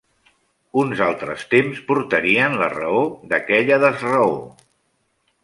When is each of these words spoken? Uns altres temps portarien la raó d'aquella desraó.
Uns 0.83 1.03
altres 1.07 1.43
temps 1.51 1.81
portarien 1.89 2.57
la 2.63 2.71
raó 2.77 3.05
d'aquella 3.35 3.79
desraó. 3.85 4.35